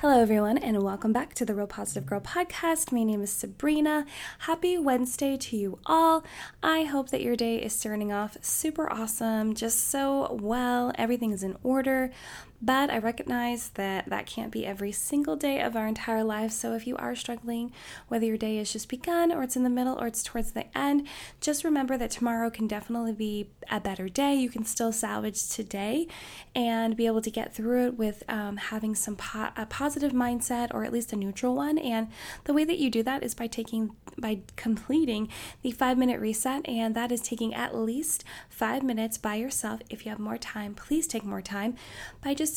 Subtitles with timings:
[0.00, 2.90] Hello, everyone, and welcome back to the Real Positive Girl podcast.
[2.90, 4.06] My name is Sabrina.
[4.38, 6.24] Happy Wednesday to you all.
[6.62, 10.90] I hope that your day is starting off super awesome, just so well.
[10.94, 12.12] Everything is in order.
[12.62, 16.52] But I recognize that that can't be every single day of our entire life.
[16.52, 17.72] So if you are struggling,
[18.08, 20.76] whether your day is just begun or it's in the middle or it's towards the
[20.76, 21.06] end,
[21.40, 24.34] just remember that tomorrow can definitely be a better day.
[24.34, 26.06] You can still salvage today
[26.54, 30.72] and be able to get through it with um, having some po- a positive mindset
[30.74, 31.78] or at least a neutral one.
[31.78, 32.08] And
[32.44, 35.28] the way that you do that is by taking by completing
[35.62, 39.80] the five minute reset, and that is taking at least five minutes by yourself.
[39.88, 41.76] If you have more time, please take more time
[42.22, 42.49] by just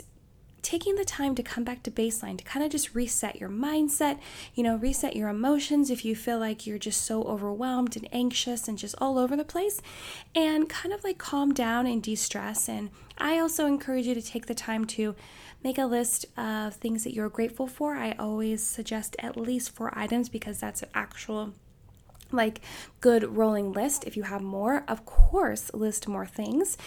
[0.64, 4.20] taking the time to come back to baseline to kind of just reset your mindset,
[4.56, 8.68] you know, reset your emotions if you feel like you're just so overwhelmed and anxious
[8.68, 9.82] and just all over the place,
[10.34, 12.68] and kind of like calm down and de stress.
[12.68, 15.16] And I also encourage you to take the time to
[15.64, 17.96] make a list of things that you're grateful for.
[17.96, 21.54] I always suggest at least four items because that's an actual
[22.34, 22.62] like
[23.02, 24.04] good rolling list.
[24.06, 26.78] If you have more of course list more things.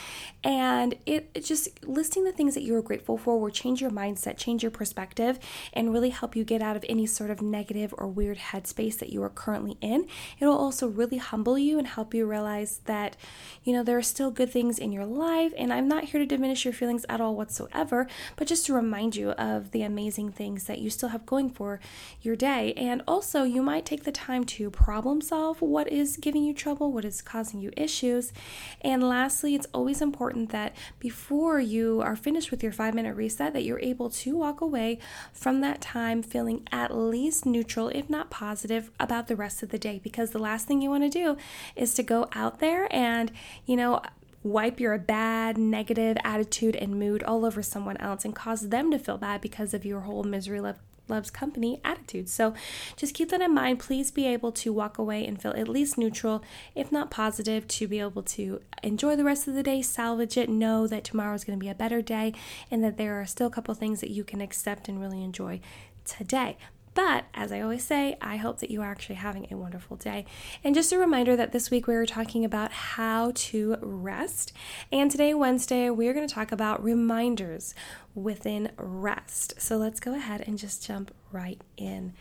[0.43, 4.37] And it, it, just listing the things that you're grateful for will change your mindset
[4.37, 5.39] change your perspective
[5.73, 9.11] and really help you get out of any sort of negative or weird headspace that
[9.13, 10.07] you are currently in.
[10.39, 13.17] It'll also really humble you and help you realize that
[13.63, 16.27] you know there are still good things in your life and i'm not here to
[16.27, 20.65] diminish your feelings at all whatsoever but just to remind you of the amazing things
[20.65, 21.81] that you still have going for
[22.23, 22.73] your day.
[22.75, 26.55] And also you might take the time to problem solve yourself what is giving you
[26.55, 28.33] trouble, what is causing you issues.
[28.81, 33.53] And lastly, it's always important that before you are finished with your five minute reset,
[33.53, 34.99] that you're able to walk away
[35.33, 39.79] from that time feeling at least neutral, if not positive, about the rest of the
[39.79, 40.01] day.
[40.03, 41.37] Because the last thing you want to do
[41.75, 43.31] is to go out there and,
[43.67, 44.01] you know,
[44.43, 48.99] wipe your bad, negative attitude and mood all over someone else and cause them to
[48.99, 50.61] feel bad because of your whole misery
[51.09, 52.29] loves company attitude.
[52.29, 52.55] So
[52.97, 53.79] just keep that in mind.
[53.79, 56.43] Please be able to walk away and feel at least neutral,
[56.75, 60.49] if not positive, to be able to enjoy the rest of the day, salvage it,
[60.49, 62.33] know that tomorrow is going to be a better day,
[62.71, 65.61] and that there are still a couple things that you can accept and really enjoy
[66.05, 66.57] today.
[66.97, 70.25] But as I always say, I hope that you are actually having a wonderful day.
[70.65, 74.55] And just a reminder that this week we were talking about how to rest.
[74.91, 77.75] And today, Wednesday, we are going to talk about reminders
[78.15, 79.61] within rest.
[79.61, 82.15] So let's go ahead and just jump right in.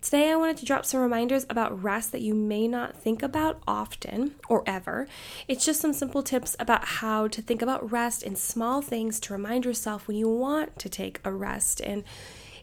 [0.00, 3.62] Today, I wanted to drop some reminders about rest that you may not think about
[3.68, 5.06] often or ever.
[5.46, 9.32] It's just some simple tips about how to think about rest and small things to
[9.32, 12.02] remind yourself when you want to take a rest and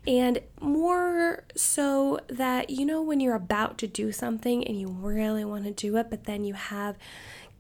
[0.06, 5.46] and more so that you know when you're about to do something and you really
[5.46, 6.98] want to do it, but then you have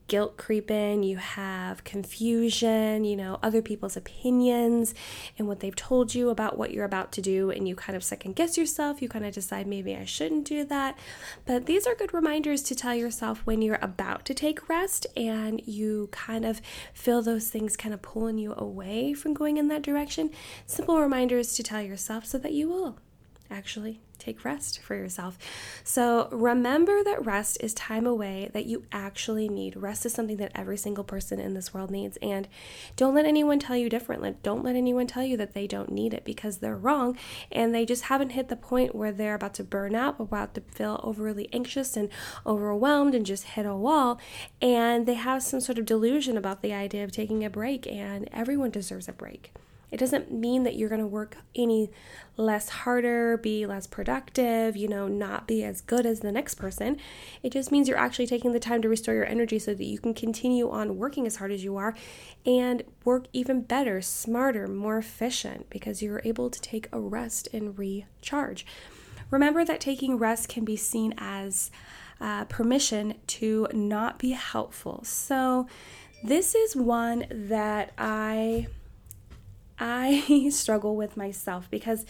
[0.07, 4.93] guilt creep in, you have confusion, you know, other people's opinions
[5.37, 8.03] and what they've told you about what you're about to do, and you kind of
[8.03, 9.01] second guess yourself.
[9.01, 10.97] You kind of decide maybe I shouldn't do that.
[11.45, 15.61] But these are good reminders to tell yourself when you're about to take rest and
[15.65, 16.61] you kind of
[16.93, 20.29] feel those things kind of pulling you away from going in that direction.
[20.65, 22.97] Simple reminders to tell yourself so that you will
[23.53, 25.37] actually take rest for yourself.
[25.83, 29.75] So remember that rest is time away that you actually need.
[29.75, 32.17] Rest is something that every single person in this world needs.
[32.21, 32.47] And
[32.95, 34.35] don't let anyone tell you differently.
[34.41, 37.17] Don't let anyone tell you that they don't need it because they're wrong
[37.51, 40.61] and they just haven't hit the point where they're about to burn out, about to
[40.61, 42.09] feel overly anxious and
[42.45, 44.19] overwhelmed and just hit a wall.
[44.61, 48.29] And they have some sort of delusion about the idea of taking a break, and
[48.31, 49.51] everyone deserves a break.
[49.93, 51.91] It doesn't mean that you're going to work any
[52.35, 56.97] less harder, be less productive, you know, not be as good as the next person.
[57.43, 59.99] It just means you're actually taking the time to restore your energy so that you
[59.99, 61.93] can continue on working as hard as you are
[62.43, 67.77] and work even better, smarter, more efficient because you're able to take a rest and
[67.77, 68.65] recharge.
[69.29, 71.69] Remember that taking rest can be seen as
[72.19, 75.01] uh, permission to not be helpful.
[75.03, 75.67] So,
[76.23, 78.67] this is one that I
[79.83, 82.05] I struggle with myself because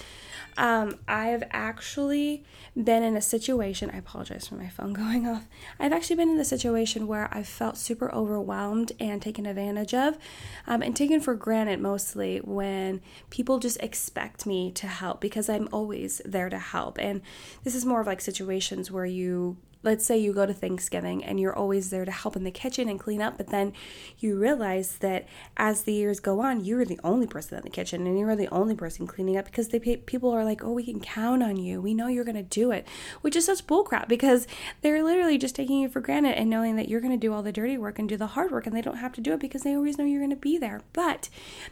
[0.58, 2.44] um, I've actually
[2.82, 3.90] been in a situation.
[3.90, 5.48] I apologize for my phone going off.
[5.80, 10.20] I've actually been in a situation where I've felt super overwhelmed and taken advantage of
[10.68, 13.02] um, and taken for granted mostly when
[13.32, 17.00] people just expect me to help because I'm always there to help.
[17.00, 17.22] And
[17.64, 21.40] this is more of like situations where you let's say you go to Thanksgiving and
[21.40, 23.74] you're always there to help in the kitchen and clean up, but then
[24.18, 25.28] you realize that
[25.58, 28.48] as the years go on, you're the only person in the kitchen and you're the
[28.48, 31.82] only person cleaning up because they people are like, oh, we can count on you.
[31.82, 32.88] We know you're going to do it,
[33.22, 34.48] which is such bullcrap because
[34.82, 37.44] they're literally just taking you for granted and knowing that you're going to do all
[37.44, 39.40] the dirty work and do the hard work and they don't have to do it
[39.40, 40.82] because they always know you're going to be there.
[40.94, 41.30] But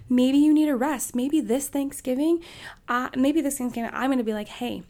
[0.10, 1.16] maybe you need a rest.
[1.16, 2.44] Maybe this Thanksgiving,
[2.88, 4.84] uh, maybe this Thanksgiving, I'm going to be like, hey,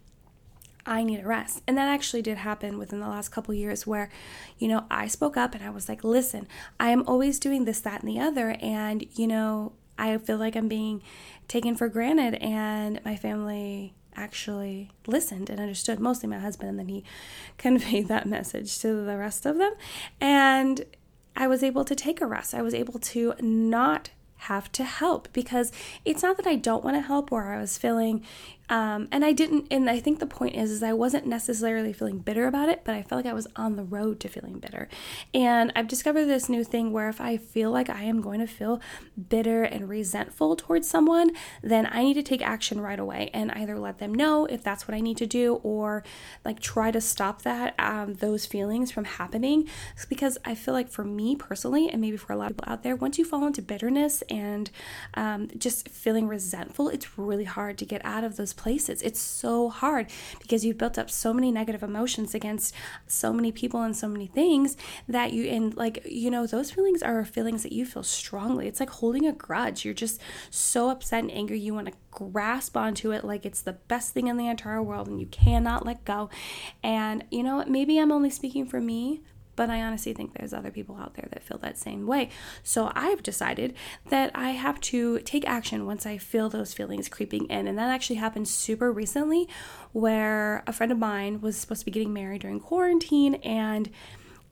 [0.85, 1.61] I need a rest.
[1.67, 4.09] And that actually did happen within the last couple years where,
[4.57, 6.47] you know, I spoke up and I was like, listen,
[6.79, 8.55] I am always doing this, that, and the other.
[8.61, 11.01] And, you know, I feel like I'm being
[11.47, 12.35] taken for granted.
[12.35, 16.69] And my family actually listened and understood, mostly my husband.
[16.69, 17.03] And then he
[17.57, 19.73] conveyed that message to the rest of them.
[20.19, 20.85] And
[21.35, 22.53] I was able to take a rest.
[22.53, 24.09] I was able to not
[24.41, 25.71] have to help because
[26.03, 28.25] it's not that I don't want to help or I was feeling,
[28.71, 32.19] um, and I didn't, and I think the point is, is I wasn't necessarily feeling
[32.19, 34.87] bitter about it, but I felt like I was on the road to feeling bitter.
[35.33, 38.47] And I've discovered this new thing where if I feel like I am going to
[38.47, 38.79] feel
[39.27, 41.31] bitter and resentful towards someone,
[41.61, 44.87] then I need to take action right away and either let them know if that's
[44.87, 46.05] what I need to do or
[46.45, 49.67] like try to stop that, um, those feelings from happening.
[50.07, 52.83] because I feel like for me personally, and maybe for a lot of people out
[52.83, 54.71] there, once you fall into bitterness and
[55.15, 59.01] um, just feeling resentful, it's really hard to get out of those places.
[59.01, 60.07] It's so hard
[60.39, 62.75] because you've built up so many negative emotions against
[63.07, 64.77] so many people and so many things
[65.07, 68.67] that you, and like, you know, those feelings are feelings that you feel strongly.
[68.67, 69.83] It's like holding a grudge.
[69.83, 70.21] You're just
[70.51, 71.59] so upset and angry.
[71.59, 75.07] You want to grasp onto it like it's the best thing in the entire world
[75.07, 76.29] and you cannot let go.
[76.83, 79.21] And, you know, maybe I'm only speaking for me,
[79.55, 82.29] but I honestly think there's other people out there that feel that same way.
[82.63, 83.73] So I've decided
[84.09, 87.67] that I have to take action once I feel those feelings creeping in.
[87.67, 89.47] And that actually happened super recently
[89.91, 93.89] where a friend of mine was supposed to be getting married during quarantine and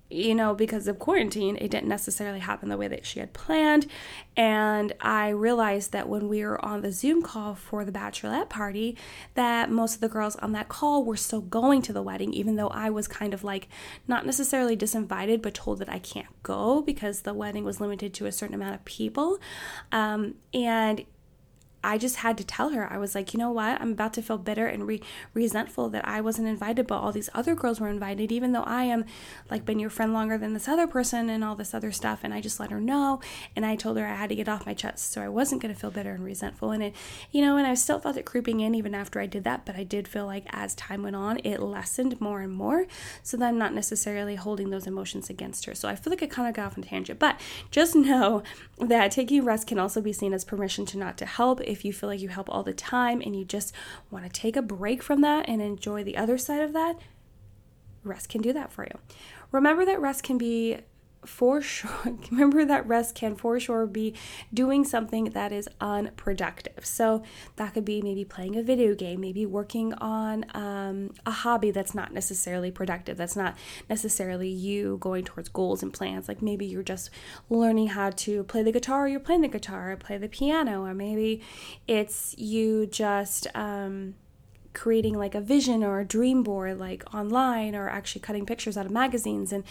[0.09, 3.85] you know, because of quarantine, it didn't necessarily happen the way that she had planned.
[4.35, 8.97] And I realized that when we were on the Zoom call for the bachelorette party,
[9.35, 12.55] that most of the girls on that call were still going to the wedding, even
[12.55, 13.67] though I was kind of like
[14.07, 18.25] not necessarily disinvited, but told that I can't go because the wedding was limited to
[18.25, 19.39] a certain amount of people.
[19.91, 21.05] Um, and
[21.83, 22.91] I just had to tell her.
[22.91, 23.79] I was like, you know what?
[23.81, 25.01] I'm about to feel bitter and re-
[25.33, 28.83] resentful that I wasn't invited, but all these other girls were invited, even though I
[28.83, 29.05] am
[29.49, 32.19] like been your friend longer than this other person and all this other stuff.
[32.23, 33.21] And I just let her know.
[33.55, 35.11] And I told her I had to get off my chest.
[35.11, 36.71] So I wasn't going to feel bitter and resentful.
[36.71, 36.95] And it,
[37.31, 39.65] you know, and I still felt it creeping in even after I did that.
[39.65, 42.87] But I did feel like as time went on, it lessened more and more.
[43.23, 45.75] So then I'm not necessarily holding those emotions against her.
[45.75, 47.19] So I feel like I kind of got off on a tangent.
[47.19, 47.39] But
[47.71, 48.43] just know
[48.79, 51.93] that taking rest can also be seen as permission to not to help if you
[51.93, 53.73] feel like you help all the time and you just
[54.11, 56.97] want to take a break from that and enjoy the other side of that,
[58.03, 58.99] rest can do that for you.
[59.51, 60.77] Remember that rest can be
[61.25, 61.89] for sure
[62.31, 63.15] remember that rest?
[63.15, 64.13] Can for sure be
[64.53, 66.85] doing something that is unproductive?
[66.85, 67.23] So
[67.55, 71.93] that could be maybe playing a video game maybe working on um, a hobby that's
[71.93, 73.55] not necessarily productive that's not
[73.89, 76.27] necessarily you going towards goals and plans.
[76.27, 77.09] Like maybe you're just
[77.49, 80.83] learning how to play the guitar or you're playing the guitar or play the piano
[80.83, 81.41] or maybe
[81.87, 84.15] it's you just um,
[84.73, 88.85] creating like a vision or a dream board like online or actually cutting pictures out
[88.85, 89.63] of magazines and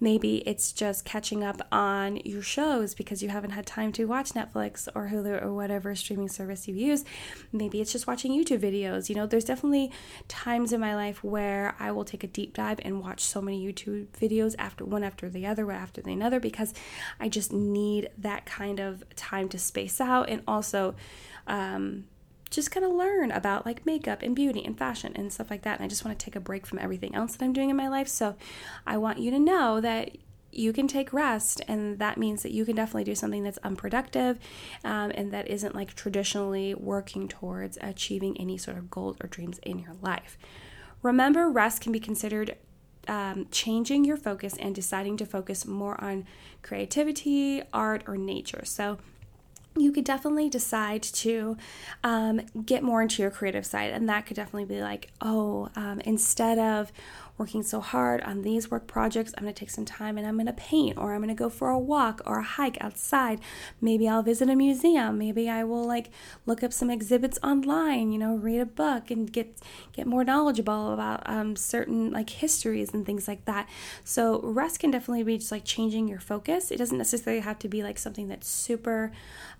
[0.00, 4.32] maybe it's just catching up on your shows because you haven't had time to watch
[4.32, 7.04] Netflix or Hulu or whatever streaming service you use.
[7.52, 9.08] Maybe it's just watching YouTube videos.
[9.08, 9.92] You know there's definitely
[10.28, 13.64] times in my life where I will take a deep dive and watch so many
[13.64, 16.72] YouTube videos after one after the other one after the another because
[17.20, 20.94] I just need that kind of time to space out and also
[21.46, 22.04] um,
[22.50, 25.78] just kind of learn about like makeup and beauty and fashion and stuff like that.
[25.78, 27.76] And I just want to take a break from everything else that I'm doing in
[27.76, 28.08] my life.
[28.08, 28.36] So
[28.86, 30.16] I want you to know that
[30.54, 34.38] you can take rest, and that means that you can definitely do something that's unproductive
[34.84, 39.58] um, and that isn't like traditionally working towards achieving any sort of goals or dreams
[39.64, 40.38] in your life.
[41.02, 42.56] Remember, rest can be considered
[43.08, 46.24] um, changing your focus and deciding to focus more on
[46.62, 48.64] creativity, art, or nature.
[48.64, 48.98] So,
[49.76, 51.56] you could definitely decide to
[52.02, 53.90] um, get more into your creative side.
[53.90, 56.92] And that could definitely be like, oh, um, instead of
[57.36, 60.34] working so hard on these work projects, I'm going to take some time and I'm
[60.34, 63.40] going to paint or I'm going to go for a walk or a hike outside.
[63.80, 65.18] Maybe I'll visit a museum.
[65.18, 66.10] Maybe I will like
[66.46, 69.58] look up some exhibits online, you know, read a book and get
[69.92, 73.68] get more knowledgeable about um, certain like histories and things like that.
[74.04, 76.70] So rest can definitely be just like changing your focus.
[76.70, 79.10] It doesn't necessarily have to be like something that's super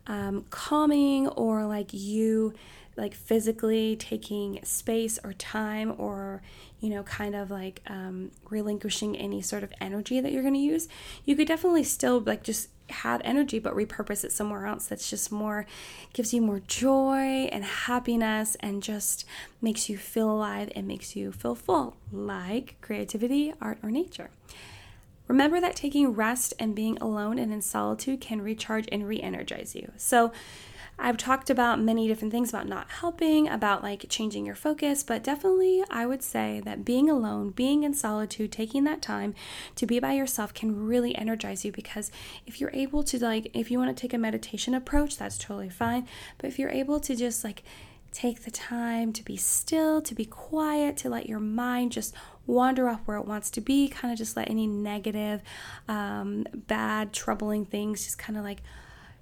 [0.06, 2.54] um, calming or like you
[2.96, 6.42] like physically taking space or time or
[6.80, 10.60] you know kind of like um, relinquishing any sort of energy that you're going to
[10.60, 10.88] use
[11.24, 15.32] you could definitely still like just have energy but repurpose it somewhere else that's just
[15.32, 15.64] more
[16.12, 19.24] gives you more joy and happiness and just
[19.62, 24.30] makes you feel alive and makes you feel full like creativity art or nature
[25.26, 29.74] Remember that taking rest and being alone and in solitude can recharge and re energize
[29.74, 29.90] you.
[29.96, 30.32] So,
[30.98, 35.24] I've talked about many different things about not helping, about like changing your focus, but
[35.24, 39.34] definitely I would say that being alone, being in solitude, taking that time
[39.76, 42.10] to be by yourself can really energize you because
[42.46, 45.70] if you're able to like if you want to take a meditation approach, that's totally
[45.70, 46.06] fine,
[46.38, 47.62] but if you're able to just like
[48.12, 52.14] take the time to be still, to be quiet, to let your mind just
[52.46, 55.42] wander off where it wants to be, kind of just let any negative,
[55.88, 58.62] um, bad, troubling things just kind of like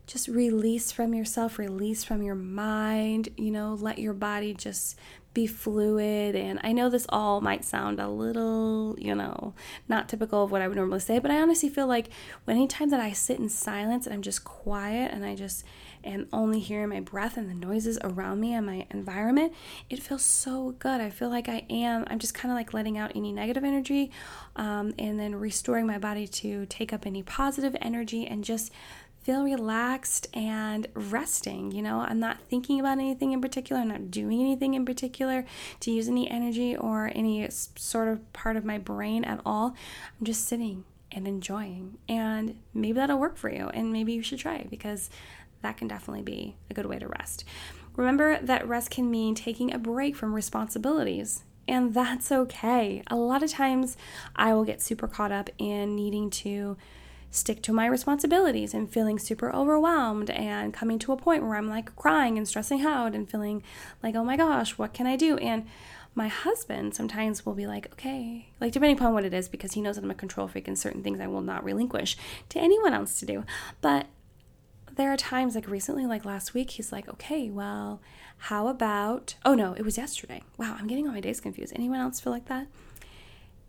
[0.06, 4.98] just release from yourself, release from your mind, you know, let your body just
[5.34, 6.36] be fluid.
[6.36, 9.54] And I know this all might sound a little, you know,
[9.88, 12.10] not typical of what I would normally say, but I honestly feel like
[12.46, 15.64] anytime that I sit in silence and I'm just quiet and I just
[16.04, 19.54] am only hearing my breath and the noises around me and my environment,
[19.88, 21.00] it feels so good.
[21.00, 24.10] I feel like I am, I'm just kind of like letting out any negative energy
[24.56, 28.70] um, and then restoring my body to take up any positive energy and just
[29.22, 31.72] feel relaxed and resting.
[31.72, 35.44] You know, I'm not thinking about anything in particular, I'm not doing anything in particular
[35.80, 39.74] to use any energy or any sort of part of my brain at all.
[40.18, 41.98] I'm just sitting and enjoying.
[42.08, 45.10] And maybe that'll work for you, and maybe you should try because
[45.62, 47.44] that can definitely be a good way to rest.
[47.96, 51.44] Remember that rest can mean taking a break from responsibilities.
[51.68, 53.02] And that's okay.
[53.06, 53.96] A lot of times
[54.34, 56.76] I will get super caught up in needing to
[57.32, 61.68] stick to my responsibilities and feeling super overwhelmed and coming to a point where I'm
[61.68, 63.62] like crying and stressing out and feeling
[64.02, 65.38] like, oh my gosh, what can I do?
[65.38, 65.66] And
[66.14, 69.80] my husband sometimes will be like, okay, like depending upon what it is, because he
[69.80, 72.18] knows that I'm a control freak and certain things I will not relinquish
[72.50, 73.44] to anyone else to do.
[73.80, 74.08] But
[74.94, 78.02] there are times like recently, like last week, he's like, okay, well,
[78.36, 80.42] how about, oh no, it was yesterday.
[80.58, 81.72] Wow, I'm getting all my days confused.
[81.74, 82.66] Anyone else feel like that?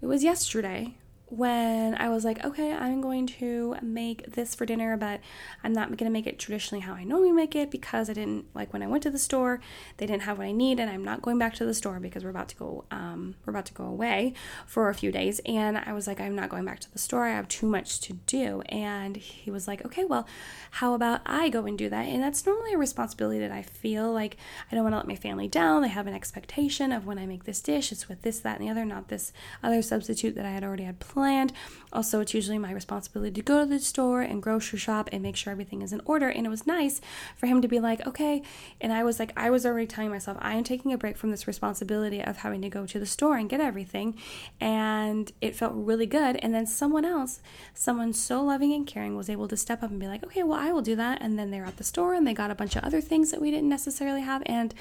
[0.01, 0.95] It was yesterday
[1.37, 5.19] when I was like, okay, I'm going to make this for dinner, but
[5.63, 8.45] I'm not going to make it traditionally how I normally make it because I didn't
[8.53, 9.59] like when I went to the store,
[9.97, 12.23] they didn't have what I need, and I'm not going back to the store because
[12.23, 14.33] we're about to go, um, we're about to go away
[14.67, 17.25] for a few days, and I was like, I'm not going back to the store.
[17.25, 20.27] I have too much to do, and he was like, okay, well,
[20.71, 22.05] how about I go and do that?
[22.05, 24.37] And that's normally a responsibility that I feel like
[24.71, 25.81] I don't want to let my family down.
[25.81, 28.67] They have an expectation of when I make this dish, it's with this, that, and
[28.67, 31.53] the other, not this other substitute that I had already had planned planned.
[31.93, 35.37] Also, it's usually my responsibility to go to the store and grocery shop and make
[35.37, 36.27] sure everything is in order.
[36.27, 36.99] And it was nice
[37.37, 38.41] for him to be like, okay.
[38.81, 41.31] And I was like, I was already telling myself, I am taking a break from
[41.31, 44.17] this responsibility of having to go to the store and get everything.
[44.59, 46.37] And it felt really good.
[46.41, 47.39] And then someone else,
[47.73, 50.59] someone so loving and caring, was able to step up and be like, okay, well,
[50.59, 51.21] I will do that.
[51.21, 53.39] And then they're at the store and they got a bunch of other things that
[53.39, 54.43] we didn't necessarily have.
[54.47, 54.73] And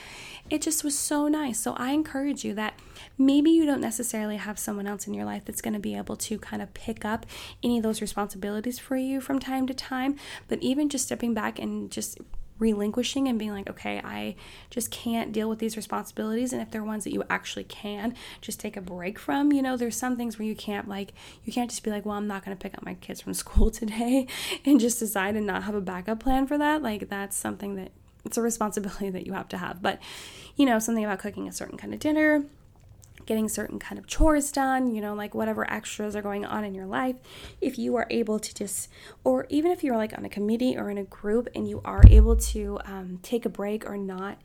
[0.51, 1.61] it just was so nice.
[1.61, 2.81] So I encourage you that
[3.19, 6.17] maybe you don't necessarily have someone else in your life that's going to be able
[6.17, 7.27] to kind of pick up
[7.63, 10.17] any of those responsibilities for you from time to time,
[10.49, 12.19] but even just stepping back and just
[12.63, 14.37] relinquishing and being like, okay, I
[14.71, 16.53] just can't deal with these responsibilities.
[16.53, 19.53] And if they're ones that you actually can, just take a break from.
[19.53, 21.13] You know, there's some things where you can't, like,
[21.45, 23.35] you can't just be like, well, I'm not going to pick up my kids from
[23.43, 24.27] school today
[24.65, 26.83] and just decide and not have a backup plan for that.
[26.83, 27.91] Like, that's something that
[28.25, 29.83] it's a responsibility that you have to have.
[29.83, 30.01] But,
[30.57, 32.45] you know, something about cooking a certain kind of dinner,
[33.27, 36.75] getting certain kind of chores done, you know, like whatever extras are going on in
[36.75, 37.17] your life,
[37.61, 38.89] if you are able to just,
[39.25, 42.03] or even if you're like on a committee or in a group and you are
[42.09, 44.39] able to um, take a break or not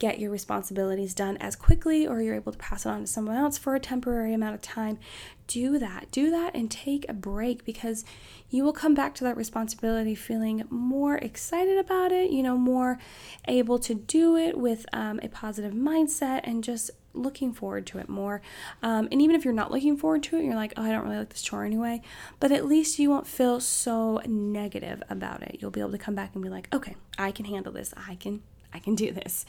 [0.00, 3.36] get your responsibilities done as quickly or you're able to pass it on to someone
[3.36, 4.98] else for a temporary amount of time,
[5.46, 6.10] do that.
[6.10, 8.04] Do that and take a break because
[8.48, 12.98] you will come back to that responsibility feeling more excited about it, you know, more
[13.46, 18.08] able to do it with um, a positive mindset and just looking forward to it
[18.08, 18.42] more.
[18.82, 21.04] Um, and even if you're not looking forward to it, you're like, oh, I don't
[21.04, 22.02] really like this chore anyway,
[22.38, 25.58] but at least you won't feel so negative about it.
[25.60, 27.92] You'll be able to come back and be like, okay, I can handle this.
[27.96, 28.42] I can.
[28.72, 29.44] I can do this.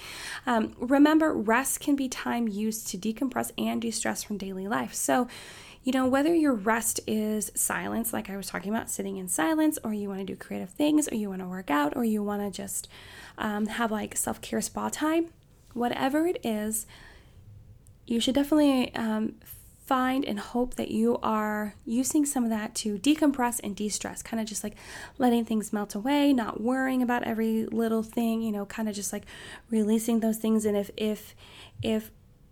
[0.47, 4.95] Um, remember, rest can be time used to decompress and de stress from daily life.
[4.95, 5.27] So,
[5.83, 9.77] you know, whether your rest is silence, like I was talking about, sitting in silence,
[9.83, 12.23] or you want to do creative things, or you want to work out, or you
[12.23, 12.87] want to just
[13.37, 15.27] um, have like self care spa time,
[15.73, 16.85] whatever it is,
[18.05, 19.35] you should definitely um,
[19.85, 24.21] find and hope that you are using some of that to decompress and de stress,
[24.21, 24.75] kind of just like
[25.17, 29.11] letting things melt away, not worrying about every little thing, you know, kind of just
[29.11, 29.25] like
[29.69, 30.65] releasing those things.
[30.65, 31.35] And if, if,
[31.81, 32.11] if,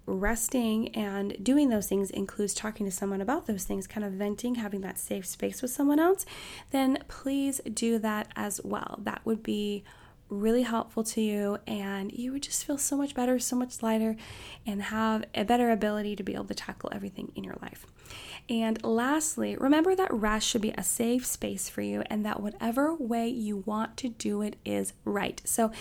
[0.10, 4.56] resting and doing those things includes talking to someone about those things, kind of venting,
[4.56, 6.26] having that safe space with someone else,
[6.72, 9.00] then please do that as well.
[9.04, 9.84] That would be
[10.30, 14.16] really helpful to you and you would just feel so much better, so much lighter,
[14.66, 17.86] and have a better ability to be able to tackle everything in your life.
[18.50, 22.96] And lastly, remember that rest should be a safe space for you and that whatever
[22.96, 25.42] way you want to do it is right.
[25.46, 25.72] So,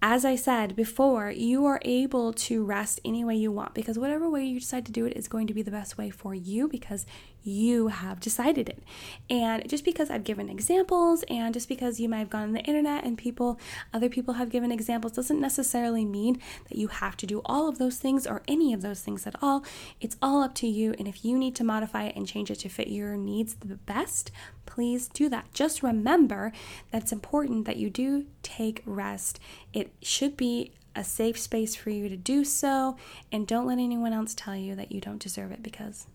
[0.00, 4.30] as I said before, you are able to rest any way you want because whatever
[4.30, 6.68] way you decide to do it is going to be the best way for you
[6.68, 7.04] because
[7.42, 8.82] you have decided it.
[9.30, 12.60] And just because I've given examples and just because you might have gone on the
[12.60, 13.58] internet and people,
[13.92, 17.78] other people have given examples, doesn't necessarily mean that you have to do all of
[17.78, 19.64] those things or any of those things at all.
[20.00, 20.94] It's all up to you.
[20.98, 23.76] And if you need to modify it and change it to fit your needs the
[23.76, 24.30] best,
[24.66, 25.52] please do that.
[25.52, 26.52] Just remember
[26.90, 29.40] that it's important that you do take rest.
[29.72, 32.96] It should be a safe space for you to do so,
[33.30, 36.06] and don't let anyone else tell you that you don't deserve it because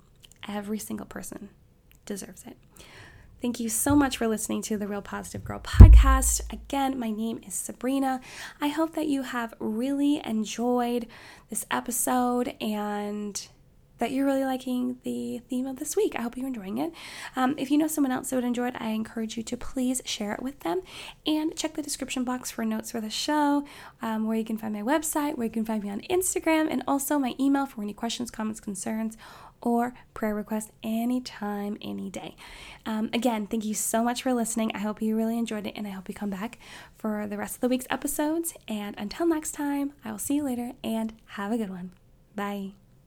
[0.48, 1.50] every single person
[2.06, 2.58] deserves it.
[3.42, 6.42] Thank you so much for listening to the Real Positive Girl podcast.
[6.54, 8.22] Again, my name is Sabrina.
[8.62, 11.08] I hope that you have really enjoyed
[11.50, 13.46] this episode and
[13.98, 16.16] that you're really liking the theme of this week.
[16.18, 16.94] I hope you're enjoying it.
[17.36, 20.02] Um, if you know someone else that would enjoy it, I encourage you to please
[20.06, 20.82] share it with them
[21.26, 23.66] and check the description box for notes for the show,
[24.02, 26.84] um, where you can find my website, where you can find me on Instagram, and
[26.88, 29.18] also my email for any questions, comments, concerns,
[29.64, 32.36] or prayer requests anytime, any day.
[32.86, 34.72] Um, again, thank you so much for listening.
[34.76, 36.60] I hope you really enjoyed it, and I hope you come back
[36.96, 38.54] for the rest of the week's episodes.
[38.68, 41.92] And until next time, I will see you later and have a good one.
[42.36, 42.83] Bye.